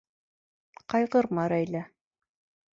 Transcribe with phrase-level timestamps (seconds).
[0.95, 1.85] Ҡайғырма, Рәйлә.